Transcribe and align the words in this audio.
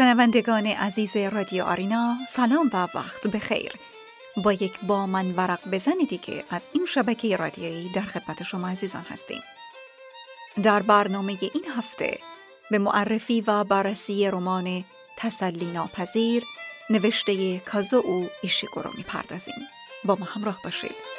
شنوندگان 0.00 0.66
عزیز 0.66 1.16
رادیو 1.16 1.64
آرینا 1.64 2.16
سلام 2.26 2.70
و 2.72 2.88
وقت 2.94 3.26
بخیر. 3.26 3.72
با 4.36 4.52
یک 4.52 4.80
با 4.80 5.06
من 5.06 5.30
ورق 5.30 5.70
بزنی 5.72 6.06
دیگه 6.06 6.44
از 6.50 6.68
این 6.72 6.86
شبکه 6.86 7.36
رادیویی 7.36 7.92
در 7.92 8.02
خدمت 8.02 8.42
شما 8.42 8.68
عزیزان 8.68 9.02
هستیم. 9.02 9.42
در 10.62 10.82
برنامه 10.82 11.36
این 11.40 11.64
هفته 11.76 12.18
به 12.70 12.78
معرفی 12.78 13.40
و 13.40 13.64
بررسی 13.64 14.30
رمان 14.30 14.84
تسلی 15.16 15.66
ناپذیر 15.66 16.44
نوشته 16.90 17.58
کازو 17.58 18.28
ایشیگورو 18.42 18.90
می‌پردازیم. 18.96 19.68
با 20.04 20.16
ما 20.20 20.26
همراه 20.26 20.58
باشید. 20.64 21.09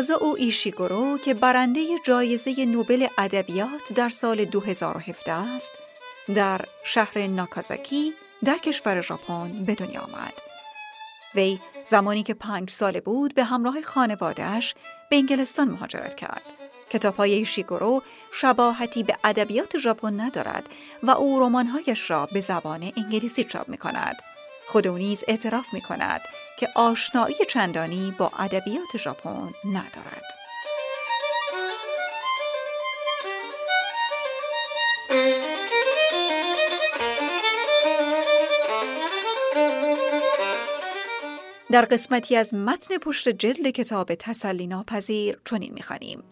کازو 0.00 0.36
ایشیگورو 0.38 1.18
که 1.18 1.34
برنده 1.34 1.86
جایزه 2.04 2.64
نوبل 2.64 3.06
ادبیات 3.18 3.92
در 3.94 4.08
سال 4.08 4.44
2017 4.44 5.32
است 5.32 5.72
در 6.34 6.60
شهر 6.84 7.26
ناکازاکی 7.26 8.14
در 8.44 8.58
کشور 8.58 9.00
ژاپن 9.00 9.64
به 9.64 9.74
دنیا 9.74 10.00
آمد. 10.00 10.32
وی 11.34 11.60
زمانی 11.84 12.22
که 12.22 12.34
پنج 12.34 12.70
ساله 12.70 13.00
بود 13.00 13.34
به 13.34 13.44
همراه 13.44 13.82
خانوادهش 13.82 14.74
به 15.10 15.16
انگلستان 15.16 15.68
مهاجرت 15.68 16.14
کرد. 16.14 16.42
کتابهای 16.90 17.32
ایشیگورو 17.34 18.02
شباهتی 18.32 19.02
به 19.02 19.16
ادبیات 19.24 19.78
ژاپن 19.78 20.20
ندارد 20.20 20.68
و 21.02 21.10
او 21.10 21.40
رمانهایش 21.40 22.10
را 22.10 22.26
به 22.26 22.40
زبان 22.40 22.92
انگلیسی 22.96 23.44
چاپ 23.44 23.68
می 23.68 23.78
کند 23.78 24.16
خود 24.68 24.86
او 24.86 24.98
نیز 24.98 25.24
اعتراف 25.28 25.74
می 25.74 25.80
کند 25.80 26.20
که 26.60 26.68
آشنایی 26.74 27.36
چندانی 27.48 28.14
با 28.18 28.32
ادبیات 28.38 28.96
ژاپن 28.96 29.50
ندارد. 29.64 30.24
در 41.70 41.82
قسمتی 41.84 42.36
از 42.36 42.54
متن 42.54 42.98
پشت 42.98 43.28
جلد 43.28 43.66
کتاب 43.66 44.14
تسلی 44.14 44.66
ناپذیر 44.66 45.38
چنین 45.44 45.72
می‌خوانیم 45.72 46.22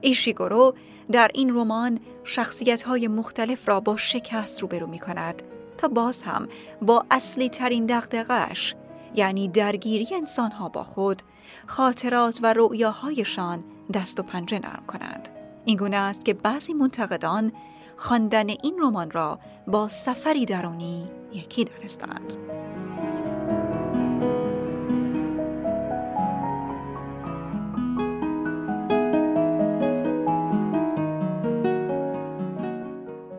ایشیگورو 0.00 0.74
در 1.12 1.30
این 1.34 1.54
رمان 1.54 1.98
شخصیت 2.24 2.82
های 2.82 3.08
مختلف 3.08 3.68
را 3.68 3.80
با 3.80 3.96
شکست 3.96 4.62
روبرو 4.62 4.86
می 4.86 4.98
کند 4.98 5.42
تا 5.78 5.88
باز 5.88 6.22
هم 6.22 6.48
با 6.82 7.06
اصلی 7.10 7.48
ترین 7.48 7.86
دقدقش 7.86 8.74
یعنی 9.14 9.48
درگیری 9.48 10.14
انسانها 10.14 10.68
با 10.68 10.82
خود 10.82 11.22
خاطرات 11.66 12.38
و 12.42 12.52
رؤیاهایشان 12.52 13.64
دست 13.94 14.20
و 14.20 14.22
پنجه 14.22 14.58
نرم 14.58 14.82
کنند. 14.86 15.28
این 15.64 15.76
گونه 15.76 15.96
است 15.96 16.24
که 16.24 16.34
بعضی 16.34 16.74
منتقدان 16.74 17.52
خواندن 17.96 18.48
این 18.48 18.78
رمان 18.80 19.10
را 19.10 19.38
با 19.66 19.88
سفری 19.88 20.46
درونی 20.46 21.06
یکی 21.32 21.64
دانستند. 21.64 22.34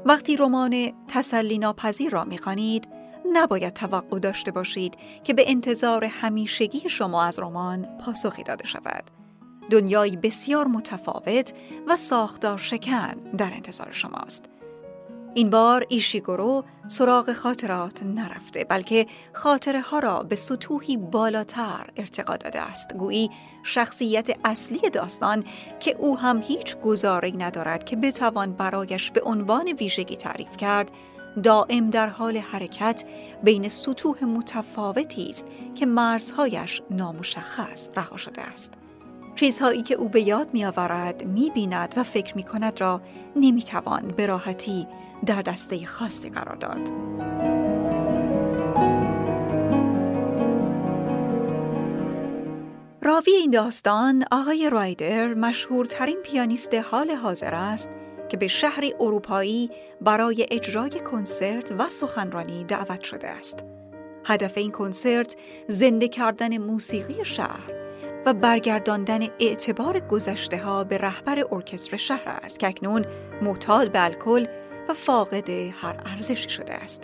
وقتی 0.06 0.38
رمان 0.38 0.94
تسلی 1.08 1.58
ناپذیر 1.58 2.10
را 2.10 2.24
می‌خوانید 2.24 2.88
نباید 3.34 3.74
توقع 3.74 4.20
داشته 4.20 4.52
باشید 4.52 4.98
که 5.24 5.34
به 5.34 5.44
انتظار 5.48 6.06
همیشگی 6.06 6.90
شما 6.90 7.24
از 7.24 7.40
رمان 7.40 7.98
پاسخی 8.06 8.44
داده 8.44 8.68
شود. 8.68 9.04
دنیایی 9.72 10.18
بسیار 10.18 10.68
متفاوت 10.68 11.54
و 11.88 11.96
ساختار 11.96 12.58
شکن 12.58 13.14
در 13.38 13.54
انتظار 13.54 13.92
شماست. 13.92 14.50
این 15.34 15.50
بار 15.50 15.86
ایشیگورو 15.90 16.64
سراغ 16.88 17.34
خاطرات 17.34 18.04
نرفته 18.04 18.64
بلکه 18.64 19.08
خاطره 19.34 19.82
ها 19.82 20.00
را 20.00 20.24
به 20.24 20.36
سطوحی 20.36 20.98
بالاتر 20.98 21.90
ارتقا 21.98 22.38
داده 22.38 22.62
است 22.62 22.94
گویی 22.94 23.30
شخصیت 23.64 24.30
اصلی 24.46 24.90
داستان 24.90 25.44
که 25.80 25.96
او 26.00 26.18
هم 26.18 26.42
هیچ 26.42 26.78
گزاری 26.78 27.32
ندارد 27.32 27.84
که 27.84 27.96
بتوان 27.96 28.54
برایش 28.54 29.12
به 29.12 29.22
عنوان 29.22 29.68
ویژگی 29.68 30.18
تعریف 30.18 30.58
کرد 30.58 30.92
دائم 31.44 31.90
در 31.90 32.08
حال 32.08 32.38
حرکت 32.38 33.04
بین 33.44 33.68
سطوح 33.68 34.24
متفاوتی 34.24 35.30
است 35.30 35.48
که 35.76 35.86
مرزهایش 35.86 36.82
نامشخص 36.92 37.90
رها 37.96 38.18
شده 38.18 38.42
است 38.42 38.74
چیزهایی 39.36 39.82
که 39.82 39.96
او 39.96 40.10
به 40.10 40.22
یاد 40.22 40.54
می 40.54 40.66
آورد 40.66 41.24
می 41.24 41.50
بیند 41.50 41.94
و 41.98 42.04
فکر 42.04 42.36
می 42.36 42.44
کند 42.44 42.82
را 42.82 43.02
نمی 43.36 43.64
توان 43.64 44.08
به 44.18 44.26
راحتی 44.26 44.88
در 45.26 45.42
دسته 45.42 45.86
خاصی 45.86 46.30
قرار 46.30 46.56
داد. 46.56 46.92
راوی 53.02 53.32
این 53.32 53.52
داستان 53.52 54.26
آقای 54.32 54.70
رایدر 54.70 55.34
مشهورترین 55.34 56.18
پیانیست 56.18 56.74
حال 56.74 57.12
حاضر 57.12 57.54
است 57.54 57.90
که 58.30 58.38
به 58.38 58.48
شهری 58.48 58.94
اروپایی 59.00 59.72
برای 60.02 60.46
اجرای 60.52 60.90
کنسرت 60.90 61.72
و 61.72 61.90
سخنرانی 61.90 62.64
دعوت 62.64 63.04
شده 63.04 63.28
است. 63.28 63.66
هدف 64.26 64.58
این 64.58 64.72
کنسرت 64.72 65.36
زنده 65.68 66.08
کردن 66.08 66.58
موسیقی 66.58 67.26
شهر 67.26 67.74
و 68.26 68.34
برگرداندن 68.34 69.20
اعتبار 69.40 70.00
گذشته 70.00 70.58
ها 70.58 70.84
به 70.84 70.98
رهبر 70.98 71.46
ارکستر 71.52 71.98
شهر 71.98 72.30
است 72.44 72.60
که 72.60 72.68
اکنون 72.68 73.06
معتاد 73.42 73.92
به 73.92 74.04
الکل 74.04 74.46
و 74.90 74.94
فاقد 74.94 75.50
هر 75.50 76.02
ارزشی 76.06 76.50
شده 76.50 76.74
است. 76.74 77.04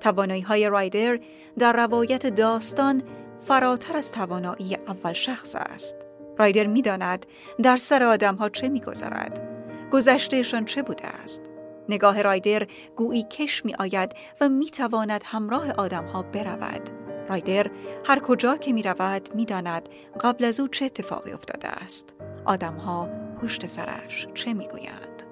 توانایی 0.00 0.42
های 0.42 0.68
رایدر 0.68 1.18
در 1.58 1.72
روایت 1.72 2.26
داستان 2.26 3.02
فراتر 3.38 3.96
از 3.96 4.12
توانایی 4.12 4.76
اول 4.88 5.12
شخص 5.12 5.56
است. 5.58 5.96
رایدر 6.38 6.66
می‌داند 6.66 7.26
در 7.62 7.76
سر 7.76 8.02
آدم 8.02 8.34
ها 8.34 8.48
چه 8.48 8.68
میگذرد 8.68 9.55
گذشتهشان 9.92 10.64
چه 10.64 10.82
بوده 10.82 11.06
است؟ 11.06 11.50
نگاه 11.88 12.22
رایدر 12.22 12.66
گویی 12.96 13.22
کش 13.22 13.64
می 13.64 13.74
آید 13.74 14.12
و 14.40 14.48
می 14.48 14.70
تواند 14.70 15.22
همراه 15.24 15.70
آدم 15.72 16.04
ها 16.04 16.22
برود. 16.22 16.90
رایدر 17.28 17.70
هر 18.04 18.18
کجا 18.20 18.56
که 18.56 18.72
می 18.72 18.82
رود 18.82 19.34
می 19.34 19.44
داند 19.44 19.88
قبل 20.20 20.44
از 20.44 20.60
او 20.60 20.68
چه 20.68 20.84
اتفاقی 20.84 21.32
افتاده 21.32 21.68
است. 21.68 22.14
آدم 22.44 22.74
ها 22.74 23.08
پشت 23.42 23.66
سرش 23.66 24.26
چه 24.34 24.54
می 24.54 24.68
گویند 24.68 25.22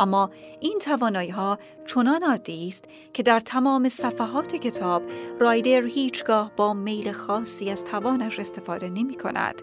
اما 0.00 0.30
این 0.60 0.78
توانایی 0.78 1.30
ها 1.30 1.58
چنان 1.86 2.22
عادی 2.22 2.68
است 2.68 2.84
که 3.12 3.22
در 3.22 3.40
تمام 3.40 3.88
صفحات 3.88 4.56
کتاب 4.56 5.02
رایدر 5.40 5.84
هیچگاه 5.86 6.52
با 6.56 6.74
میل 6.74 7.12
خاصی 7.12 7.70
از 7.70 7.84
توانش 7.84 8.38
استفاده 8.38 8.88
نمی 8.88 9.14
کند 9.14 9.62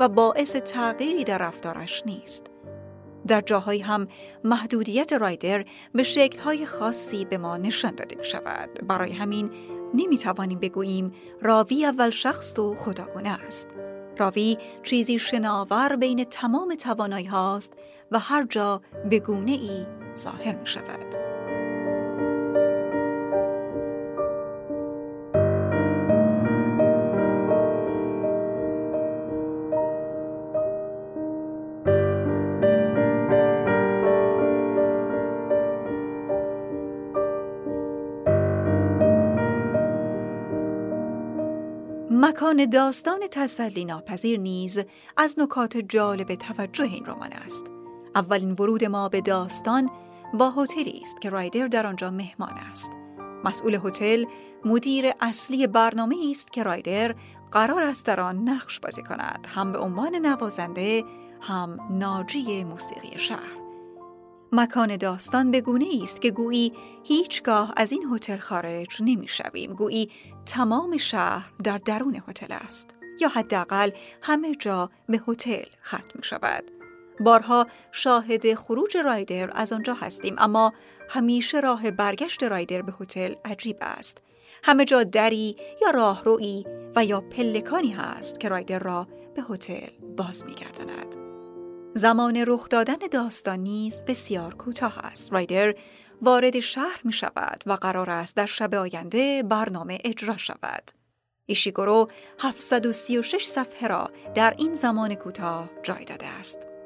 و 0.00 0.08
باعث 0.08 0.56
تغییری 0.56 1.24
در 1.24 1.38
رفتارش 1.38 2.02
نیست. 2.06 2.50
در 3.28 3.40
جاهایی 3.40 3.80
هم 3.80 4.08
محدودیت 4.44 5.12
رایدر 5.12 5.64
به 5.94 6.02
شکلهای 6.02 6.66
خاصی 6.66 7.24
به 7.24 7.38
ما 7.38 7.56
نشان 7.56 7.94
داده 7.94 8.16
می 8.16 8.24
شود. 8.24 8.86
برای 8.88 9.12
همین 9.12 9.50
نمی 9.94 10.18
توانیم 10.18 10.58
بگوییم 10.58 11.12
راوی 11.42 11.84
اول 11.84 12.10
شخص 12.10 12.58
و 12.58 12.74
خداگونه 12.74 13.30
است. 13.30 13.68
راوی 14.18 14.58
چیزی 14.82 15.18
شناور 15.18 15.96
بین 15.96 16.24
تمام 16.24 16.74
توانایی 16.74 17.26
هاست 17.26 17.74
و 18.10 18.18
هر 18.18 18.46
جا 18.46 18.82
به 19.10 19.18
گونه 19.18 19.52
ای 19.52 19.86
ظاهر 20.16 20.54
می 20.54 20.66
شود. 20.66 21.27
مکان 42.28 42.66
داستان 42.66 43.20
تسلی 43.30 43.84
ناپذیر 43.84 44.40
نیز 44.40 44.80
از 45.16 45.38
نکات 45.38 45.76
جالب 45.76 46.34
توجه 46.34 46.84
این 46.84 47.06
رمان 47.06 47.32
است. 47.32 47.66
اولین 48.14 48.52
ورود 48.52 48.84
ما 48.84 49.08
به 49.08 49.20
داستان 49.20 49.90
با 50.34 50.50
هتلی 50.50 51.00
است 51.00 51.20
که 51.20 51.30
رایدر 51.30 51.66
در 51.66 51.86
آنجا 51.86 52.10
مهمان 52.10 52.52
است. 52.70 52.92
مسئول 53.44 53.74
هتل 53.84 54.24
مدیر 54.64 55.12
اصلی 55.20 55.66
برنامه 55.66 56.16
است 56.30 56.52
که 56.52 56.62
رایدر 56.62 57.14
قرار 57.52 57.82
است 57.82 58.06
در 58.06 58.20
آن 58.20 58.48
نقش 58.48 58.80
بازی 58.80 59.02
کند 59.02 59.46
هم 59.54 59.72
به 59.72 59.78
عنوان 59.78 60.14
نوازنده 60.14 61.04
هم 61.40 61.78
ناجی 61.90 62.64
موسیقی 62.64 63.18
شهر 63.18 63.57
مکان 64.52 64.96
داستان 64.96 65.50
به 65.50 65.60
گونه 65.60 65.86
است 66.02 66.22
که 66.22 66.30
گویی 66.30 66.72
هیچگاه 67.04 67.72
از 67.76 67.92
این 67.92 68.04
هتل 68.12 68.36
خارج 68.36 68.96
نمی‌شویم. 69.00 69.72
گویی 69.72 70.10
تمام 70.46 70.96
شهر 70.96 71.50
در 71.64 71.78
درون 71.78 72.22
هتل 72.28 72.52
است. 72.66 72.94
یا 73.20 73.28
حداقل 73.28 73.90
همه 74.22 74.54
جا 74.54 74.90
به 75.08 75.20
هتل 75.28 75.64
ختم 75.84 76.10
می 76.14 76.24
شود 76.24 76.64
بارها 77.20 77.66
شاهد 77.92 78.54
خروج 78.54 78.96
رایدر 78.96 79.50
از 79.54 79.72
آنجا 79.72 79.94
هستیم 79.94 80.34
اما 80.38 80.72
همیشه 81.08 81.60
راه 81.60 81.90
برگشت 81.90 82.42
رایدر 82.42 82.82
به 82.82 82.94
هتل 83.00 83.34
عجیب 83.44 83.76
است. 83.80 84.22
همه 84.64 84.84
جا 84.84 85.02
دری 85.02 85.56
یا 85.82 85.90
راهرویی 85.90 86.66
و 86.96 87.04
یا 87.04 87.20
پلکانی 87.20 87.90
هست 87.90 88.40
که 88.40 88.48
رایدر 88.48 88.78
را 88.78 89.08
به 89.36 89.42
هتل 89.50 89.88
باز 90.16 90.46
میگرداند. 90.46 91.27
زمان 91.98 92.44
رخ 92.46 92.68
دادن 92.68 92.96
داستان 93.10 93.58
نیز 93.58 94.02
بسیار 94.02 94.54
کوتاه 94.54 94.98
است. 94.98 95.32
رایدر 95.32 95.74
وارد 96.22 96.60
شهر 96.60 97.00
می 97.04 97.12
شود 97.12 97.62
و 97.66 97.72
قرار 97.72 98.10
است 98.10 98.36
در 98.36 98.46
شب 98.46 98.74
آینده 98.74 99.42
برنامه 99.42 99.98
اجرا 100.04 100.36
شود. 100.36 100.90
ایشیگورو 101.46 102.08
736 102.40 103.44
صفحه 103.44 103.88
را 103.88 104.10
در 104.34 104.54
این 104.58 104.74
زمان 104.74 105.14
کوتاه 105.14 105.70
جای 105.82 106.04
داده 106.04 106.26
است. 106.26 106.77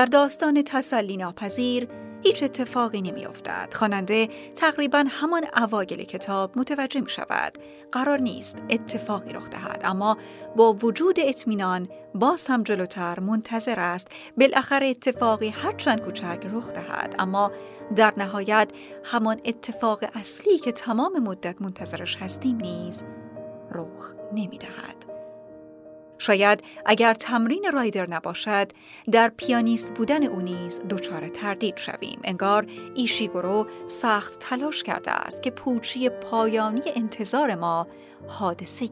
در 0.00 0.06
داستان 0.06 0.62
تسلی 0.62 1.16
ناپذیر 1.16 1.88
هیچ 2.22 2.42
اتفاقی 2.42 3.02
نمیافتد. 3.02 3.74
خواننده 3.74 4.28
تقریبا 4.54 5.04
همان 5.08 5.44
اوایل 5.56 6.04
کتاب 6.04 6.58
متوجه 6.58 7.00
می 7.00 7.10
شود. 7.10 7.58
قرار 7.92 8.18
نیست 8.18 8.62
اتفاقی 8.70 9.32
رخ 9.32 9.50
دهد 9.50 9.80
اما 9.84 10.16
با 10.56 10.72
وجود 10.72 11.16
اطمینان 11.20 11.88
باز 12.14 12.46
هم 12.46 12.62
جلوتر 12.62 13.20
منتظر 13.20 13.80
است 13.80 14.08
بالاخره 14.36 14.86
اتفاقی 14.88 15.48
هرچند 15.48 16.00
کوچک 16.00 16.46
رخ 16.52 16.72
دهد 16.72 17.14
اما 17.18 17.52
در 17.96 18.14
نهایت 18.16 18.72
همان 19.04 19.40
اتفاق 19.44 20.04
اصلی 20.14 20.58
که 20.58 20.72
تمام 20.72 21.18
مدت 21.18 21.62
منتظرش 21.62 22.16
هستیم 22.16 22.56
نیز 22.56 23.04
رخ 23.70 24.14
نمی 24.32 24.58
دهد. 24.58 25.09
شاید 26.20 26.62
اگر 26.86 27.14
تمرین 27.14 27.64
رایدر 27.72 28.10
نباشد 28.10 28.72
در 29.12 29.32
پیانیست 29.36 29.94
بودن 29.94 30.24
او 30.24 30.40
نیز 30.40 30.82
دچار 30.90 31.28
تردید 31.28 31.76
شویم. 31.76 32.20
انگار 32.24 32.66
ایشیگورو 32.94 33.66
سخت 33.86 34.38
تلاش 34.38 34.82
کرده 34.82 35.10
است 35.10 35.42
که 35.42 35.50
پوچی 35.50 36.08
پایانی 36.08 36.82
انتظار 36.96 37.54
ما 37.54 37.86
حادثه 38.28 38.88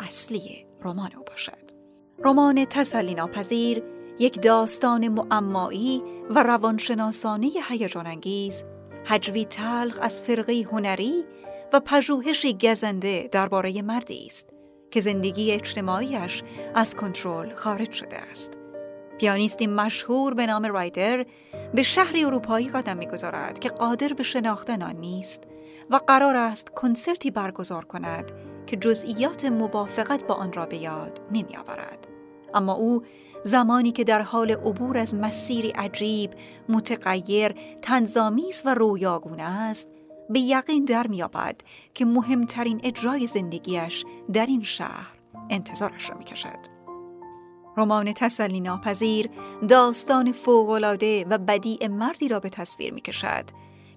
اصلی 0.00 0.66
رمان 0.80 1.10
او 1.16 1.24
باشد. 1.24 1.72
رمان 2.18 2.64
تسلی 2.64 3.14
ناپذیر 3.14 3.82
یک 4.18 4.42
داستان 4.42 5.08
معمایی 5.08 6.02
و 6.30 6.42
روانشناسانه 6.42 7.50
هیجان 7.68 8.06
انگیز 8.06 8.64
حجوی 9.04 9.44
تلخ 9.44 9.98
از 10.02 10.20
فرقه 10.20 10.66
هنری 10.72 11.24
و 11.72 11.80
پژوهشی 11.80 12.58
گزنده 12.58 13.28
درباره 13.32 13.82
مردی 13.82 14.26
است. 14.26 14.61
که 14.92 15.00
زندگی 15.00 15.52
اجتماعیش 15.52 16.42
از 16.74 16.96
کنترل 16.96 17.54
خارج 17.54 17.92
شده 17.92 18.16
است. 18.30 18.58
پیانیستی 19.18 19.66
مشهور 19.66 20.34
به 20.34 20.46
نام 20.46 20.66
رایدر 20.66 21.26
به 21.74 21.82
شهری 21.82 22.24
اروپایی 22.24 22.68
قدم 22.68 22.96
می‌گذارد 22.96 23.58
که 23.58 23.68
قادر 23.68 24.08
به 24.08 24.22
شناختن 24.22 24.82
آن 24.82 24.96
نیست 24.96 25.42
و 25.90 25.96
قرار 25.96 26.36
است 26.36 26.68
کنسرتی 26.68 27.30
برگزار 27.30 27.84
کند 27.84 28.32
که 28.66 28.76
جزئیات 28.76 29.44
موافقت 29.44 30.26
با 30.26 30.34
آن 30.34 30.52
را 30.52 30.66
به 30.66 30.76
یاد 30.76 31.20
نمیآورد. 31.32 32.08
اما 32.54 32.72
او 32.72 33.02
زمانی 33.42 33.92
که 33.92 34.04
در 34.04 34.22
حال 34.22 34.50
عبور 34.50 34.98
از 34.98 35.14
مسیری 35.14 35.70
عجیب، 35.70 36.30
متغیر، 36.68 37.54
تنظامیز 37.82 38.62
و 38.64 38.74
رویاگونه 38.74 39.42
است، 39.42 39.88
به 40.32 40.40
یقین 40.40 40.84
در 40.84 41.06
میابد 41.06 41.60
که 41.94 42.04
مهمترین 42.04 42.80
اجرای 42.84 43.26
زندگیش 43.26 44.04
در 44.32 44.46
این 44.46 44.62
شهر 44.62 45.18
انتظارش 45.50 46.10
را 46.10 46.16
می‌کشد. 46.18 46.58
رمان 47.76 48.12
تسلی 48.12 48.60
ناپذیر 48.60 49.30
داستان 49.68 50.32
فوقالعاده 50.32 51.24
و 51.24 51.38
بدیع 51.38 51.86
مردی 51.86 52.28
را 52.28 52.40
به 52.40 52.48
تصویر 52.48 52.92
می‌کشد 52.92 53.44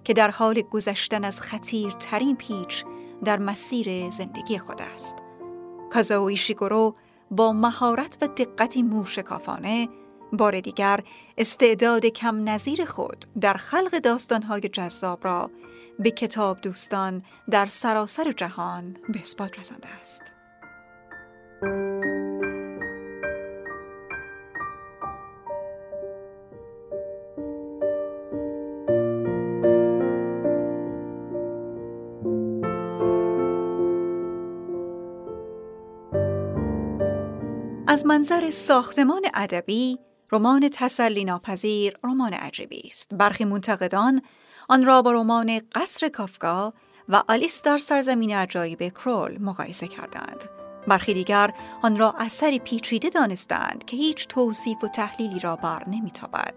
که 0.04 0.12
در 0.12 0.30
حال 0.30 0.60
گذشتن 0.60 1.24
از 1.24 1.40
خطیرترین 1.40 2.36
پیچ 2.36 2.84
در 3.24 3.38
مسیر 3.38 4.10
زندگی 4.10 4.58
خود 4.58 4.82
است. 4.94 5.22
کازاو 5.90 6.28
ایشیگورو 6.28 6.94
با 7.30 7.52
مهارت 7.52 8.18
و 8.20 8.26
دقتی 8.26 8.82
موشکافانه 8.82 9.88
بار 10.32 10.60
دیگر 10.60 11.00
استعداد 11.38 12.06
کم 12.06 12.48
نظیر 12.48 12.84
خود 12.84 13.24
در 13.40 13.54
خلق 13.54 13.98
داستانهای 13.98 14.60
جذاب 14.60 15.24
را 15.24 15.50
به 15.98 16.10
کتاب 16.10 16.60
دوستان 16.60 17.22
در 17.50 17.66
سراسر 17.66 18.32
جهان 18.32 18.96
به 19.08 19.20
اثبات 19.20 19.58
رسانده 19.58 19.88
است. 19.88 20.32
از 37.88 38.06
منظر 38.06 38.50
ساختمان 38.50 39.22
ادبی 39.34 39.98
رمان 40.32 40.68
تسلی 40.72 41.24
ناپذیر 41.24 41.98
رمان 42.04 42.32
عجیبی 42.32 42.82
است 42.86 43.14
برخی 43.14 43.44
منتقدان 43.44 44.22
آن 44.68 44.84
را 44.84 45.02
با 45.02 45.12
رمان 45.12 45.60
قصر 45.74 46.08
کافکا 46.08 46.72
و 47.08 47.22
آلیس 47.28 47.62
در 47.62 47.78
سرزمین 47.78 48.36
عجایب 48.36 48.88
کرول 48.88 49.38
مقایسه 49.42 49.88
کردند. 49.88 50.44
برخی 50.86 51.14
دیگر 51.14 51.52
آن 51.82 51.96
را 51.96 52.14
اثری 52.18 52.58
پیچیده 52.58 53.08
دانستند 53.10 53.84
که 53.84 53.96
هیچ 53.96 54.28
توصیف 54.28 54.84
و 54.84 54.88
تحلیلی 54.88 55.40
را 55.40 55.56
بر 55.56 55.88
نمیتابد. 55.88 56.54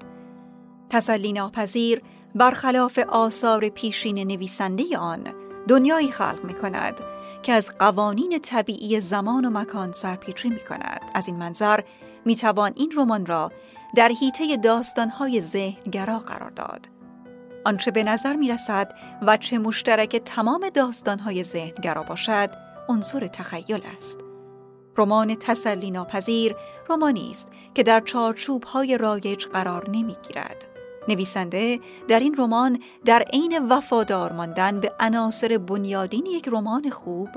تسلی 0.89 1.33
ناپذیر 1.33 2.01
برخلاف 2.35 2.99
آثار 2.99 3.69
پیشین 3.69 4.27
نویسنده 4.27 4.97
آن 4.97 5.23
دنیایی 5.67 6.11
خلق 6.11 6.43
می 6.43 6.53
کند 6.53 7.01
که 7.43 7.53
از 7.53 7.75
قوانین 7.79 8.39
طبیعی 8.39 8.99
زمان 8.99 9.45
و 9.45 9.49
مکان 9.49 9.91
سرپیچی 9.91 10.49
می 10.49 10.59
کند. 10.59 11.01
از 11.13 11.27
این 11.27 11.37
منظر 11.37 11.79
می 12.25 12.35
توان 12.35 12.71
این 12.75 12.93
رمان 12.97 13.25
را 13.25 13.51
در 13.95 14.09
حیطه 14.09 14.57
داستانهای 14.57 15.41
ذهنگرا 15.41 16.19
قرار 16.19 16.49
داد. 16.49 16.98
آنچه 17.65 17.91
به 17.91 18.03
نظر 18.03 18.35
می 18.35 18.49
رسد 18.49 18.93
و 19.21 19.37
چه 19.37 19.57
مشترک 19.59 20.15
تمام 20.15 20.69
داستانهای 20.69 21.43
ذهنگرا 21.43 22.03
باشد 22.03 22.49
عنصر 22.89 23.27
تخیل 23.27 23.81
است. 23.97 24.19
رمان 24.97 25.35
تسلی 25.35 25.91
ناپذیر 25.91 26.55
رمانی 26.89 27.29
است 27.31 27.51
که 27.75 27.83
در 27.83 27.99
چارچوب 27.99 28.63
های 28.63 28.97
رایج 28.97 29.45
قرار 29.45 29.89
نمی 29.89 30.15
گیرد. 30.27 30.65
نویسنده 31.07 31.79
در 32.07 32.19
این 32.19 32.35
رمان 32.37 32.79
در 33.05 33.21
عین 33.21 33.67
وفادار 33.69 34.33
ماندن 34.33 34.79
به 34.79 34.93
عناصر 34.99 35.57
بنیادین 35.57 36.25
یک 36.25 36.49
رمان 36.51 36.89
خوب 36.89 37.29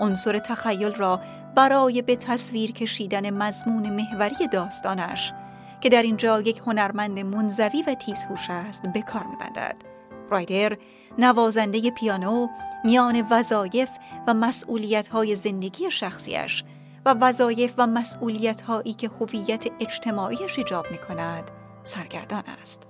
عنصر 0.00 0.38
تخیل 0.38 0.92
را 0.92 1.20
برای 1.54 2.02
به 2.02 2.16
تصویر 2.16 2.72
کشیدن 2.72 3.30
مضمون 3.30 3.90
محوری 3.90 4.48
داستانش 4.52 5.32
که 5.80 5.88
در 5.88 6.02
اینجا 6.02 6.40
یک 6.40 6.58
هنرمند 6.66 7.18
منزوی 7.18 7.82
و 7.82 7.94
تیزهوش 7.94 8.50
است 8.50 8.86
به 8.86 9.02
کار 9.02 9.26
میبندد 9.26 9.76
رایدر 10.30 10.78
نوازنده 11.18 11.90
پیانو 11.90 12.48
میان 12.84 13.26
وظایف 13.30 13.90
و 14.26 14.34
مسئولیت 14.34 15.08
های 15.08 15.34
زندگی 15.34 15.90
شخصیش 15.90 16.64
و 17.06 17.14
وظایف 17.20 17.74
و 17.78 17.86
مسئولیت 17.86 18.60
هایی 18.60 18.94
که 18.94 19.10
هویت 19.20 19.66
اجتماعیش 19.80 20.58
ایجاب 20.58 20.86
می 20.90 20.98
کند 20.98 21.50
سرگردان 21.82 22.42
است. 22.60 22.86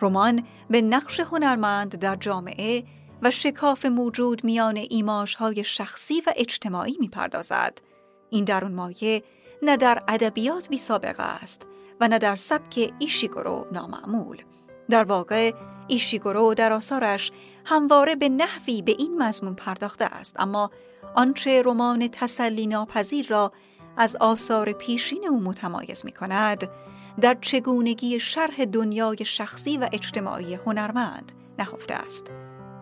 رمان 0.00 0.42
به 0.70 0.82
نقش 0.82 1.20
هنرمند 1.20 1.96
در 1.98 2.16
جامعه 2.16 2.84
و 3.22 3.30
شکاف 3.30 3.86
موجود 3.86 4.44
میان 4.44 4.76
ایماش 4.76 5.34
های 5.34 5.64
شخصی 5.64 6.20
و 6.20 6.32
اجتماعی 6.36 6.96
می 7.00 7.08
پردازد. 7.08 7.78
این 8.30 8.44
درون 8.44 8.74
مایه 8.74 9.22
نه 9.62 9.76
در 9.76 10.02
ادبیات 10.08 10.68
بی 10.68 10.78
سابقه 10.78 11.22
است 11.22 11.66
و 12.00 12.08
نه 12.08 12.18
در 12.18 12.34
سبک 12.34 12.92
ایشیگورو 12.98 13.66
نامعمول. 13.72 14.42
در 14.90 15.04
واقع 15.04 15.52
ایشیگورو 15.86 16.54
در 16.54 16.72
آثارش 16.72 17.32
همواره 17.64 18.16
به 18.16 18.28
نحوی 18.28 18.82
به 18.82 18.92
این 18.98 19.22
مضمون 19.22 19.54
پرداخته 19.54 20.04
است 20.04 20.40
اما 20.40 20.70
آنچه 21.14 21.62
رمان 21.64 22.08
تسلی 22.08 22.66
ناپذیر 22.66 23.26
را 23.28 23.52
از 23.96 24.16
آثار 24.16 24.72
پیشین 24.72 25.28
او 25.28 25.40
متمایز 25.40 26.04
می 26.04 26.12
کند 26.12 26.68
در 27.20 27.36
چگونگی 27.40 28.20
شرح 28.20 28.64
دنیای 28.64 29.24
شخصی 29.24 29.78
و 29.78 29.88
اجتماعی 29.92 30.54
هنرمند 30.54 31.32
نهفته 31.58 31.94
است. 31.94 32.32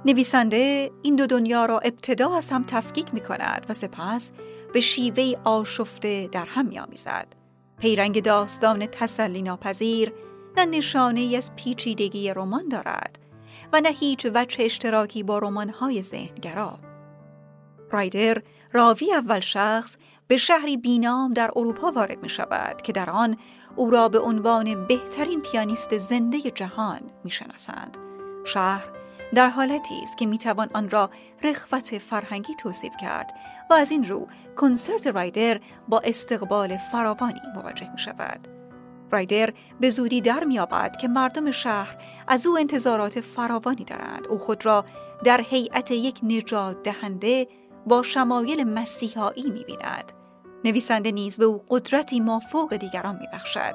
نویسنده 0.07 0.91
این 1.03 1.17
دو 1.17 1.27
دنیا 1.27 1.65
را 1.67 1.79
ابتدا 1.79 2.37
از 2.37 2.51
هم 2.51 2.65
تفکیک 2.67 3.15
می 3.15 3.21
کند 3.21 3.67
و 3.69 3.73
سپس 3.73 4.33
به 4.73 4.81
شیوه 4.81 5.33
آشفته 5.45 6.29
در 6.33 6.45
هم 6.45 6.67
می 6.67 6.79
آمیزد. 6.79 7.27
پیرنگ 7.79 8.23
داستان 8.23 8.87
تسلی 8.87 9.43
ناپذیر 9.43 10.13
نه 10.57 10.65
نشانه 10.65 11.35
از 11.37 11.57
پیچیدگی 11.57 12.35
رمان 12.35 12.69
دارد 12.69 13.19
و 13.73 13.81
نه 13.81 13.89
هیچ 13.89 14.27
وجه 14.35 14.65
اشتراکی 14.65 15.23
با 15.23 15.39
رمان‌های 15.39 16.03
ذهنگرا. 16.03 16.79
رایدر 17.91 18.43
راوی 18.73 19.13
اول 19.13 19.41
شخص 19.41 19.97
به 20.29 20.37
شهری 20.37 20.77
بینام 20.77 21.33
در 21.33 21.51
اروپا 21.57 21.91
وارد 21.91 22.23
می 22.23 22.29
شود 22.29 22.83
که 22.83 22.93
در 22.93 23.11
آن 23.11 23.37
او 23.77 23.91
را 23.91 24.09
به 24.09 24.19
عنوان 24.19 24.87
بهترین 24.87 25.41
پیانیست 25.41 25.97
زنده 25.97 26.41
جهان 26.41 27.01
می 27.25 27.31
شناسند. 27.31 27.99
شهر 28.45 28.94
در 29.35 29.49
حالتی 29.49 30.03
است 30.03 30.19
که 30.19 30.27
می 30.27 30.39
توان 30.39 30.71
آن 30.75 30.91
را 30.91 31.11
رخوت 31.43 31.99
فرهنگی 31.99 32.55
توصیف 32.55 32.97
کرد 32.97 33.35
و 33.71 33.75
از 33.75 33.91
این 33.91 34.05
رو 34.05 34.27
کنسرت 34.57 35.07
رایدر 35.07 35.61
با 35.89 36.01
استقبال 36.05 36.77
فراوانی 36.77 37.41
مواجه 37.55 37.93
می 37.93 37.99
شود. 37.99 38.49
رایدر 39.11 39.53
به 39.81 39.91
زودی 39.91 40.21
در 40.21 40.45
میابد 40.45 40.97
که 40.97 41.09
مردم 41.09 41.51
شهر 41.51 41.97
از 42.29 42.47
او 42.47 42.59
انتظارات 42.59 43.21
فراوانی 43.21 43.85
دارند. 43.85 44.27
او 44.29 44.39
خود 44.39 44.67
را 44.67 44.85
در 45.25 45.41
هیئت 45.41 45.91
یک 45.91 46.21
نجات 46.23 46.83
دهنده 46.83 47.49
با 47.87 48.03
شمایل 48.03 48.65
مسیحایی 48.65 49.51
می‌بیند. 49.51 50.13
نویسنده 50.65 51.13
نیز 51.13 51.39
به 51.39 51.45
او 51.45 51.65
قدرتی 51.69 52.21
مافوق 52.21 52.77
دیگران 52.77 53.17
میبخشد. 53.17 53.75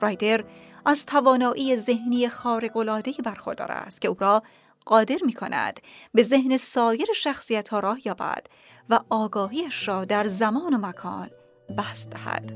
رایدر 0.00 0.44
از 0.86 1.06
توانایی 1.06 1.76
ذهنی 1.76 2.28
خارق‌العاده‌ای 2.28 3.16
برخوردار 3.24 3.72
است 3.72 4.02
که 4.02 4.08
او 4.08 4.16
را 4.20 4.42
قادر 4.86 5.18
می 5.26 5.32
کند 5.32 5.80
به 6.14 6.22
ذهن 6.22 6.56
سایر 6.56 7.06
شخصیت 7.16 7.68
ها 7.68 7.80
راه 7.80 8.06
یابد 8.06 8.46
و 8.90 9.00
آگاهیش 9.10 9.88
را 9.88 10.04
در 10.04 10.26
زمان 10.26 10.74
و 10.74 10.86
مکان 10.86 11.30
بست 11.78 12.10
دهد. 12.10 12.52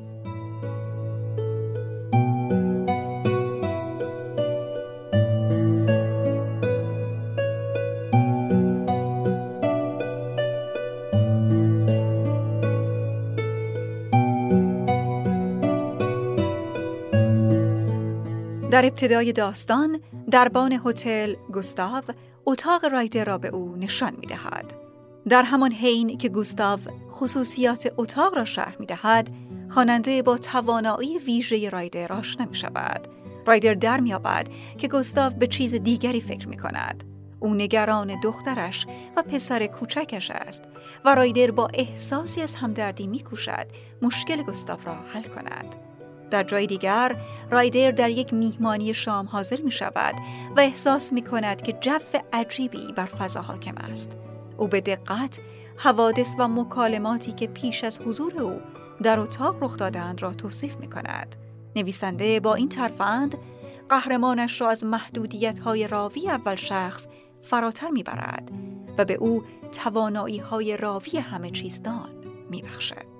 در 18.70 18.86
ابتدای 18.86 19.32
داستان 19.32 20.00
دربان 20.30 20.80
هتل 20.84 21.34
گوستاو 21.52 22.02
اتاق 22.46 22.84
رایدر 22.84 23.24
را 23.24 23.38
به 23.38 23.48
او 23.48 23.76
نشان 23.76 24.16
می 24.20 24.26
دهد. 24.26 24.74
در 25.28 25.42
همان 25.42 25.72
حین 25.72 26.18
که 26.18 26.28
گوستاو 26.28 26.80
خصوصیات 27.10 27.92
اتاق 27.96 28.36
را 28.36 28.44
شرح 28.44 28.76
می 28.80 28.86
دهد، 28.86 29.30
خواننده 29.68 30.22
با 30.22 30.38
توانایی 30.38 31.18
ویژه 31.18 31.68
رایدر 31.68 32.12
آشنا 32.12 32.46
می 32.46 32.56
شود. 32.56 33.08
رایدر 33.46 33.74
در 33.74 34.00
می 34.00 34.14
که 34.78 34.88
گوستاو 34.88 35.32
به 35.32 35.46
چیز 35.46 35.74
دیگری 35.74 36.20
فکر 36.20 36.48
می 36.48 36.56
کند. 36.56 37.04
او 37.40 37.54
نگران 37.54 38.20
دخترش 38.20 38.86
و 39.16 39.22
پسر 39.22 39.66
کوچکش 39.66 40.30
است 40.30 40.64
و 41.04 41.14
رایدر 41.14 41.50
با 41.50 41.68
احساسی 41.74 42.42
از 42.42 42.54
همدردی 42.54 43.06
می 43.06 43.20
کوشد 43.20 43.66
مشکل 44.02 44.42
گوستاو 44.42 44.78
را 44.84 44.94
حل 44.94 45.22
کند. 45.22 45.87
در 46.30 46.42
جای 46.42 46.66
دیگر 46.66 47.16
رایدر 47.50 47.90
در 47.90 48.10
یک 48.10 48.34
میهمانی 48.34 48.94
شام 48.94 49.26
حاضر 49.26 49.60
می 49.60 49.72
شود 49.72 50.14
و 50.56 50.60
احساس 50.60 51.12
می 51.12 51.22
کند 51.22 51.62
که 51.62 51.72
جو 51.72 51.98
عجیبی 52.32 52.92
بر 52.96 53.04
فضا 53.04 53.40
حاکم 53.40 53.74
است. 53.76 54.16
او 54.56 54.68
به 54.68 54.80
دقت 54.80 55.40
حوادث 55.76 56.34
و 56.38 56.48
مکالماتی 56.48 57.32
که 57.32 57.46
پیش 57.46 57.84
از 57.84 58.00
حضور 58.00 58.40
او 58.40 58.60
در 59.02 59.20
اتاق 59.20 59.62
رخ 59.62 59.76
دادند 59.76 60.22
را 60.22 60.32
توصیف 60.32 60.76
می 60.76 60.90
کند. 60.90 61.36
نویسنده 61.76 62.40
با 62.40 62.54
این 62.54 62.68
ترفند 62.68 63.38
قهرمانش 63.88 64.60
را 64.60 64.70
از 64.70 64.84
محدودیت 64.84 65.58
های 65.58 65.88
راوی 65.88 66.30
اول 66.30 66.54
شخص 66.54 67.06
فراتر 67.42 67.90
می 67.90 68.02
برد 68.02 68.50
و 68.98 69.04
به 69.04 69.14
او 69.14 69.42
توانایی 69.72 70.38
های 70.38 70.76
راوی 70.76 71.18
همه 71.18 71.50
چیزدان 71.50 72.08
می 72.50 72.62
بخشد. 72.62 73.17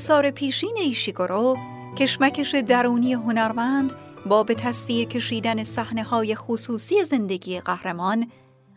آثار 0.00 0.30
پیشین 0.30 0.76
ایشیگورو 0.76 1.58
کشمکش 1.96 2.54
درونی 2.54 3.12
هنرمند 3.12 3.92
با 4.26 4.42
به 4.42 4.54
تصویر 4.54 5.08
کشیدن 5.08 5.62
صحنه 5.62 6.02
های 6.02 6.34
خصوصی 6.34 7.04
زندگی 7.04 7.60
قهرمان 7.60 8.30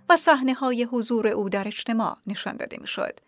و 0.10 0.18
صحنه 0.18 0.54
های 0.54 0.84
حضور 0.84 1.28
او 1.28 1.50
در 1.50 1.68
اجتماع 1.68 2.18
نشان 2.28 2.58
داده 2.58 2.78
می 2.82 2.88
شد. 2.88 3.20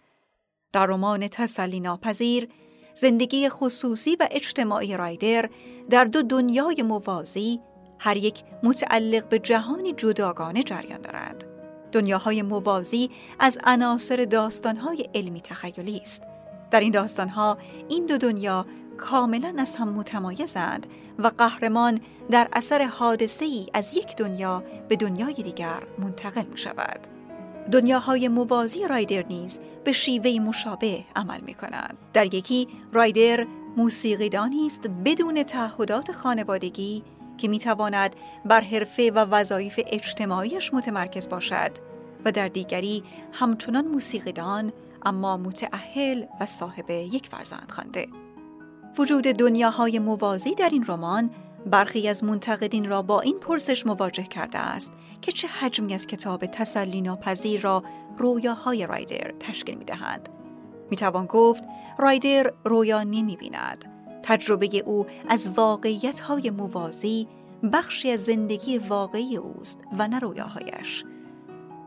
در 0.74 0.86
رمان 0.86 1.28
تسلی 1.28 1.80
ناپذیر 1.80 2.50
زندگی 2.94 3.50
خصوصی 3.50 4.16
و 4.16 4.28
اجتماعی 4.32 4.98
رایدر 4.98 5.50
در 5.90 6.06
دو 6.06 6.22
دنیای 6.22 6.84
موازی 6.84 7.60
هر 8.00 8.18
یک 8.18 8.44
متعلق 8.64 9.30
به 9.30 9.40
جهانی 9.40 9.94
جداگانه 9.94 10.64
جریان 10.64 11.02
دارند. 11.02 11.44
دنیاهای 11.92 12.42
موازی 12.42 13.10
از 13.40 13.58
عناصر 13.64 14.26
داستانهای 14.26 15.10
علمی 15.16 15.42
تخیلی 15.42 15.98
است 15.98 16.24
در 16.72 16.80
این 16.80 16.92
داستانها 16.92 17.58
این 17.90 18.06
دو 18.06 18.18
دنیا 18.18 18.66
کاملا 18.98 19.54
از 19.58 19.76
هم 19.76 19.90
متمایزند 19.90 20.88
و 21.20 21.28
قهرمان 21.28 22.00
در 22.32 22.48
اثر 22.54 22.82
حادثه 22.82 23.46
ای 23.46 23.68
از 23.74 23.98
یک 23.98 24.16
دنیا 24.16 24.64
به 24.90 24.96
دنیای 24.96 25.34
دیگر 25.34 25.84
منتقل 26.00 26.46
می 26.46 26.58
شود. 26.58 27.00
دنیاهای 27.72 28.28
موازی 28.28 28.88
رایدر 28.88 29.26
نیز 29.28 29.60
به 29.84 29.92
شیوه 29.92 30.40
مشابه 30.40 31.04
عمل 31.16 31.42
می 31.42 31.54
کنند. 31.54 31.98
در 32.14 32.36
یکی 32.36 32.68
رایدر 32.94 33.48
موسیقیدانی 33.78 34.66
است 34.66 34.90
بدون 35.06 35.44
تعهدات 35.44 36.12
خانوادگی 36.12 37.04
که 37.38 37.48
می 37.48 37.60
تواند 37.60 38.16
بر 38.46 38.62
حرفه 38.62 39.12
و 39.12 39.18
وظایف 39.18 39.80
اجتماعیش 39.88 40.74
متمرکز 40.74 41.30
باشد 41.30 41.72
و 42.26 42.32
در 42.32 42.48
دیگری 42.48 43.04
همچنان 43.32 43.88
موسیقیدان 43.88 44.72
اما 45.06 45.38
متعهل 45.38 46.26
و 46.40 46.46
صاحب 46.46 46.90
یک 46.90 47.28
فرزند 47.28 47.72
خوانده. 47.72 48.08
وجود 48.98 49.24
دنیاهای 49.24 50.00
موازی 50.00 50.56
در 50.56 50.70
این 50.70 50.86
رمان 50.88 51.30
برخی 51.66 52.10
از 52.10 52.24
منتقدین 52.24 52.90
را 52.90 53.02
با 53.02 53.22
این 53.22 53.40
پرسش 53.40 53.86
مواجه 53.86 54.24
کرده 54.24 54.60
است 54.60 54.94
که 55.22 55.32
چه 55.32 55.48
حجمی 55.48 55.94
از 55.94 56.08
کتاب 56.08 56.46
تسلی 56.46 57.02
ناپذیر 57.02 57.62
را 57.62 57.84
رویاهای 58.18 58.88
رایدر 58.88 59.34
تشکیل 59.40 59.76
می 59.76 59.86
دهند. 59.86 60.30
می 60.92 60.98
توان 60.98 61.26
گفت 61.26 61.64
رایدر 61.98 62.54
رویا 62.66 63.04
نمی 63.04 63.36
بیند. 63.36 63.86
تجربه 64.24 64.84
او 64.86 65.06
از 65.28 65.52
واقعیت 65.56 66.20
های 66.20 66.50
موازی 66.50 67.28
بخشی 67.74 68.12
از 68.12 68.24
زندگی 68.24 68.78
واقعی 68.78 69.38
اوست 69.38 69.82
و 69.98 70.08
نه 70.08 70.20
رویاهایش. 70.20 71.04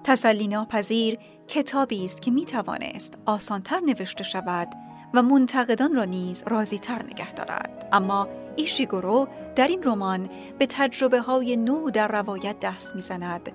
تسلی 0.04 0.48
ناپذیر 0.48 1.18
کتابی 1.48 2.04
است 2.04 2.22
که 2.22 2.30
می 2.30 2.44
توانست 2.44 3.14
آسانتر 3.26 3.80
نوشته 3.80 4.24
شود 4.24 4.68
و 5.14 5.22
منتقدان 5.22 5.94
را 5.94 6.04
نیز 6.04 6.44
راضیتر 6.46 7.02
نگه 7.02 7.32
دارد. 7.32 7.88
اما 7.92 8.28
ایشیگورو 8.56 9.28
در 9.56 9.68
این 9.68 9.82
رمان 9.82 10.30
به 10.58 10.66
تجربه 10.66 11.20
های 11.20 11.56
نو 11.56 11.90
در 11.90 12.08
روایت 12.08 12.60
دست 12.60 12.94
می‌زند 12.94 13.52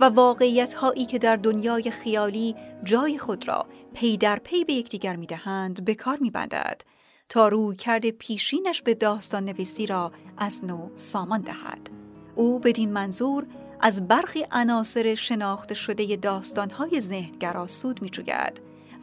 و 0.00 0.04
واقعیت 0.04 0.74
هایی 0.74 1.06
که 1.06 1.18
در 1.18 1.36
دنیای 1.36 1.90
خیالی 1.90 2.56
جای 2.84 3.18
خود 3.18 3.48
را 3.48 3.66
پی 3.94 4.16
در 4.16 4.38
پی 4.38 4.64
به 4.64 4.72
یکدیگر 4.72 5.16
می‌دهند 5.16 5.84
به 5.84 5.94
کار 5.94 6.18
میبندد 6.20 6.82
تا 7.28 7.48
روی 7.48 7.76
کرده 7.76 8.10
پیشینش 8.10 8.82
به 8.82 8.94
داستان 8.94 9.44
نویسی 9.44 9.86
را 9.86 10.12
از 10.38 10.64
نو 10.64 10.88
سامان 10.94 11.40
دهد. 11.40 11.90
او 12.34 12.58
بدین 12.58 12.92
منظور 12.92 13.46
از 13.80 14.08
برخی 14.08 14.46
عناصر 14.50 15.14
شناخته 15.14 15.74
شده 15.74 16.16
داستان‌های 16.16 17.00
ذهنگرا 17.00 17.66
سود 17.66 18.02
می 18.02 18.10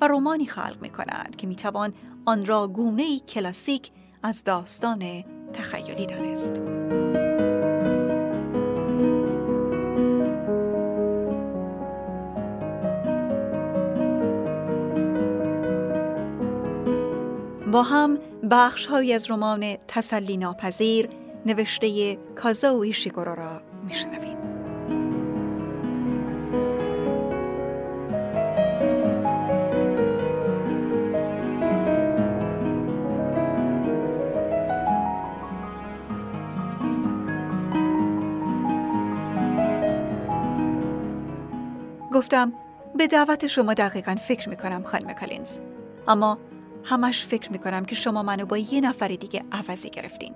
و 0.01 0.07
رومانی 0.07 0.45
خلق 0.45 0.77
می‌کند 0.81 1.35
که 1.35 1.47
می‌توان 1.47 1.93
آن 2.25 2.45
را 2.45 2.67
گونه‌ای 2.67 3.19
کلاسیک 3.19 3.91
از 4.23 4.43
داستان 4.43 5.23
تخیلی 5.53 6.05
دانست. 6.05 6.61
با 17.71 17.83
هم 17.83 18.17
بخش 18.51 18.85
های 18.85 19.13
از 19.13 19.31
رمان 19.31 19.77
تسلی 19.87 20.37
ناپذیر 20.37 21.09
نوشته 21.45 22.15
کازاوی 22.15 22.93
شیگورو 22.93 23.35
را 23.35 23.61
میشنویم. 23.83 24.32
گفتم 42.13 42.53
به 42.95 43.07
دعوت 43.07 43.47
شما 43.47 43.73
دقیقا 43.73 44.15
فکر 44.15 44.49
می‌کنم 44.49 44.83
خانم 44.83 45.13
کالینز 45.13 45.59
اما 46.07 46.37
همش 46.83 47.25
فکر 47.25 47.51
می‌کنم 47.51 47.85
که 47.85 47.95
شما 47.95 48.23
منو 48.23 48.45
با 48.45 48.57
یه 48.57 48.81
نفر 48.81 49.07
دیگه 49.07 49.43
عوضی 49.51 49.89
گرفتین. 49.89 50.35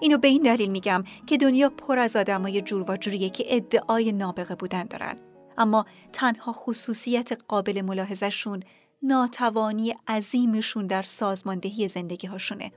اینو 0.00 0.18
به 0.18 0.28
این 0.28 0.42
دلیل 0.42 0.70
میگم 0.70 1.04
که 1.26 1.36
دنیا 1.36 1.70
پر 1.70 1.98
از 1.98 2.16
آدمای 2.16 2.62
جور 2.62 2.90
و 2.90 2.96
جوریه 2.96 3.30
که 3.30 3.44
ادعای 3.48 4.12
نابغه 4.12 4.54
بودن 4.54 4.84
دارن. 4.84 5.16
اما 5.58 5.86
تنها 6.12 6.52
خصوصیت 6.52 7.32
قابل 7.48 7.82
ملاحظهشون 7.82 8.62
ناتوانی 9.02 9.94
عظیمشون 10.08 10.86
در 10.86 11.02
سازماندهی 11.02 11.88
زندگی 11.88 12.26
هاشونه 12.26 12.72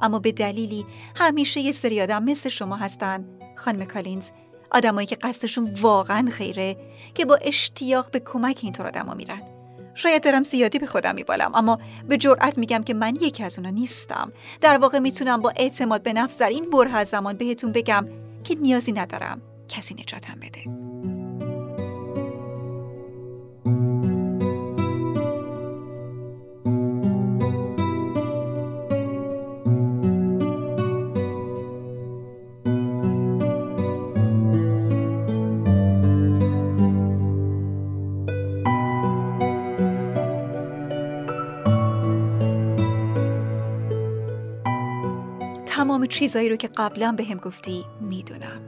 اما 0.00 0.18
به 0.18 0.32
دلیلی 0.32 0.86
همیشه 1.16 1.60
یه 1.60 1.72
سری 1.72 2.02
آدم 2.02 2.24
مثل 2.24 2.48
شما 2.48 2.76
هستن 2.76 3.24
خانم 3.56 3.84
کالینز 3.84 4.30
آدمایی 4.70 5.06
که 5.06 5.16
قصدشون 5.16 5.70
واقعا 5.80 6.28
خیره 6.30 6.76
که 7.14 7.24
با 7.24 7.38
اشتیاق 7.42 8.10
به 8.10 8.20
کمک 8.20 8.60
اینطور 8.62 8.86
آدما 8.86 9.14
میرن. 9.14 9.42
شاید 9.94 10.24
دارم 10.24 10.42
زیادی 10.42 10.78
به 10.78 10.86
خودم 10.86 11.14
میبالم 11.14 11.50
اما 11.54 11.78
به 12.08 12.16
جرأت 12.16 12.58
میگم 12.58 12.82
که 12.82 12.94
من 12.94 13.14
یکی 13.20 13.44
از 13.44 13.58
اونا 13.58 13.70
نیستم. 13.70 14.32
در 14.60 14.78
واقع 14.78 14.98
می‌تونم 14.98 15.42
با 15.42 15.52
اعتماد 15.56 16.02
به 16.02 16.12
نفس 16.12 16.38
در 16.38 16.48
این 16.48 16.70
بره 16.70 16.94
از 16.94 17.08
زمان 17.08 17.36
بهتون 17.36 17.72
بگم 17.72 18.06
که 18.44 18.54
نیازی 18.54 18.92
ندارم 18.92 19.42
کسی 19.68 19.94
نجاتم 19.94 20.40
بده. 20.40 20.77
چیزایی 46.18 46.48
رو 46.48 46.56
که 46.56 46.68
قبلا 46.68 47.12
به 47.12 47.24
هم 47.24 47.38
گفتی 47.38 47.84
می‌دونم. 48.00 48.60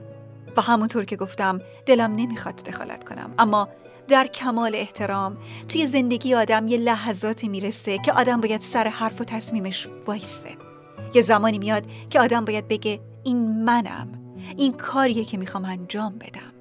و 0.57 0.61
همونطور 0.61 1.05
که 1.05 1.17
گفتم 1.17 1.61
دلم 1.87 2.15
نمی‌خواد 2.15 2.55
دخالت 2.55 3.05
کنم. 3.05 3.35
اما 3.39 3.69
در 4.09 4.27
کمال 4.27 4.75
احترام 4.75 5.39
توی 5.69 5.87
زندگی 5.87 6.35
آدم 6.35 6.69
یه 6.69 6.79
لحظاتی 6.79 7.49
می‌رسه 7.49 7.99
که 7.99 8.13
آدم 8.13 8.41
باید 8.41 8.61
سر 8.61 8.89
حرف 8.89 9.21
و 9.21 9.25
تصمیمش 9.25 9.89
وایسته 10.07 10.51
یه 11.15 11.23
زمانی 11.23 11.59
میاد 11.59 11.85
که 12.11 12.21
آدم 12.21 12.45
باید 12.45 12.69
بگه 12.69 13.01
این 13.25 13.65
منم. 13.65 14.09
این 14.57 14.73
کاریه 14.73 15.25
که 15.25 15.39
می‌خوام 15.39 15.65
انجام 15.65 16.19
بدم. 16.19 16.53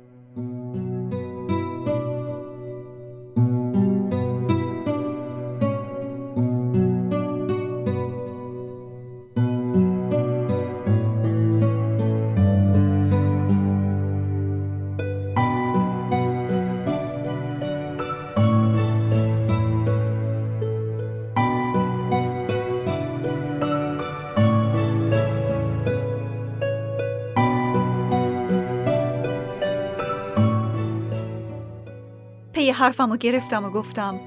پی 32.59 32.69
حرفم 32.69 33.11
رو 33.11 33.17
گرفتم 33.17 33.65
و 33.65 33.69
گفتم 33.69 34.19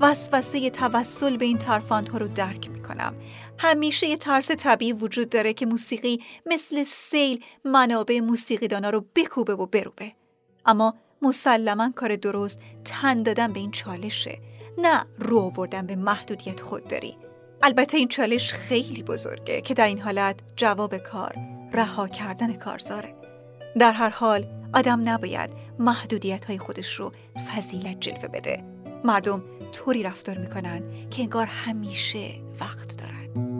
وسوسه 0.00 0.70
توسل 0.70 1.36
به 1.36 1.44
این 1.44 1.58
ترفان 1.58 2.06
ها 2.06 2.18
رو 2.18 2.28
درک 2.28 2.70
می‌کنم. 2.70 3.14
همیشه 3.58 4.06
یه 4.06 4.16
ترس 4.16 4.50
طبیعی 4.50 4.92
وجود 4.92 5.28
داره 5.28 5.52
که 5.52 5.66
موسیقی 5.66 6.20
مثل 6.46 6.82
سیل 6.82 7.44
منابع 7.64 8.20
موسیقیدانا 8.20 8.90
رو 8.90 9.04
بکوبه 9.14 9.54
و 9.54 9.66
بروبه. 9.66 10.12
اما 10.66 10.94
مسلما 11.22 11.90
کار 11.96 12.16
درست 12.16 12.60
تن 12.84 13.22
دادن 13.22 13.52
به 13.52 13.60
این 13.60 13.70
چالشه 13.70 14.38
نه 14.78 15.06
رو 15.18 15.38
آوردن 15.38 15.86
به 15.86 15.96
محدودیت 15.96 16.60
خود 16.60 16.88
داری. 16.88 17.16
البته 17.62 17.98
این 17.98 18.08
چالش 18.08 18.52
خیلی 18.52 19.02
بزرگه 19.02 19.60
که 19.60 19.74
در 19.74 19.86
این 19.86 20.00
حالت 20.00 20.40
جواب 20.56 20.96
کار 20.96 21.34
رها 21.72 22.08
کردن 22.08 22.52
کارزاره. 22.52 23.14
در 23.78 23.92
هر 23.92 24.10
حال 24.10 24.46
آدم 24.76 25.08
نباید 25.08 25.50
محدودیت 25.78 26.44
های 26.44 26.58
خودش 26.58 26.94
رو 26.94 27.12
فضیلت 27.54 28.00
جلوه 28.00 28.28
بده. 28.28 28.64
مردم 29.04 29.42
طوری 29.72 30.02
رفتار 30.02 30.38
می‌کنن 30.38 30.82
که 31.10 31.22
انگار 31.22 31.46
همیشه 31.46 32.30
وقت 32.60 32.96
دارن. 32.98 33.55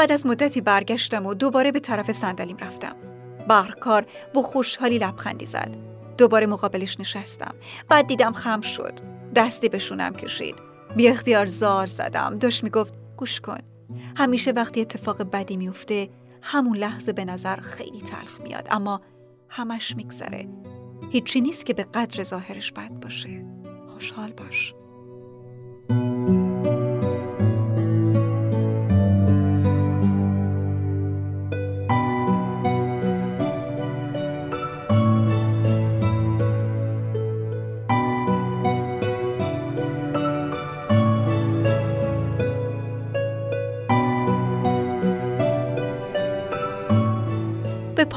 بعد 0.00 0.12
از 0.12 0.26
مدتی 0.26 0.60
برگشتم 0.60 1.26
و 1.26 1.34
دوباره 1.34 1.72
به 1.72 1.80
طرف 1.80 2.12
صندلیم 2.12 2.56
رفتم. 2.56 2.96
برکار 3.48 4.06
با 4.34 4.42
خوشحالی 4.42 4.98
لبخندی 4.98 5.46
زد. 5.46 5.76
دوباره 6.18 6.46
مقابلش 6.46 7.00
نشستم. 7.00 7.54
بعد 7.88 8.06
دیدم 8.06 8.32
خم 8.32 8.60
شد. 8.60 8.92
دستی 9.34 9.68
به 9.68 9.78
شونم 9.78 10.12
کشید. 10.12 10.54
بی 10.96 11.08
اختیار 11.08 11.46
زار 11.46 11.86
زدم. 11.86 12.38
داشت 12.38 12.64
می‌گفت 12.64 12.94
گوش 13.16 13.40
کن. 13.40 13.58
همیشه 14.16 14.50
وقتی 14.50 14.80
اتفاق 14.80 15.22
بدی 15.22 15.56
میفته 15.56 16.08
همون 16.42 16.76
لحظه 16.76 17.12
به 17.12 17.24
نظر 17.24 17.56
خیلی 17.56 18.00
تلخ 18.00 18.40
میاد 18.40 18.68
اما 18.70 19.00
همش 19.48 19.96
میگذره. 19.96 20.48
هیچی 21.10 21.40
نیست 21.40 21.66
که 21.66 21.74
به 21.74 21.82
قدر 21.82 22.22
ظاهرش 22.22 22.72
بد 22.72 22.90
باشه. 22.90 23.44
خوشحال 23.88 24.32
باش. 24.32 24.74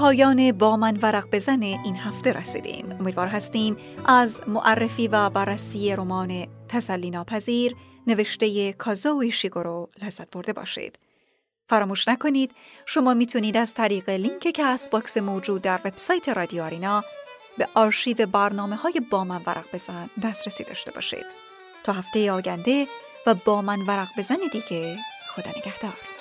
پایان 0.03 0.51
با 0.51 0.77
من 0.77 0.97
ورق 0.97 1.27
بزن 1.31 1.61
این 1.61 1.95
هفته 1.95 2.33
رسیدیم. 2.33 2.91
امیدوار 2.99 3.27
هستیم 3.27 3.77
از 4.05 4.41
معرفی 4.47 5.07
و 5.07 5.29
بررسی 5.29 5.95
رمان 5.95 6.47
تسلی 6.69 7.09
ناپذیر 7.09 7.75
نوشته 8.07 8.73
کازوئو 8.73 9.31
ایشیگورو 9.31 9.89
لذت 10.01 10.31
برده 10.31 10.53
باشید. 10.53 10.99
فراموش 11.69 12.07
نکنید 12.07 12.55
شما 12.85 13.13
می‌تونید 13.13 13.57
از 13.57 13.73
طریق 13.73 14.09
لینک 14.09 14.39
Castbox 14.39 15.17
موجود 15.17 15.61
در 15.61 15.79
وبسایت 15.85 16.29
رادیو 16.29 16.63
آرینا 16.63 17.03
به 17.57 17.67
آرشیو 17.73 18.25
برنامه 18.25 18.75
های 18.75 19.01
با 19.11 19.23
من 19.23 19.41
ورق 19.45 19.65
بزن 19.73 20.09
دسترسی 20.23 20.63
داشته 20.63 20.91
باشید. 20.91 21.25
تا 21.83 21.93
هفته 21.93 22.31
آینده 22.31 22.87
و 23.27 23.35
با 23.35 23.61
من 23.61 23.81
ورق 23.81 24.09
بزن 24.17 24.37
دیگه 24.51 24.97
خدا 25.29 25.49
نگهدار. 25.49 26.12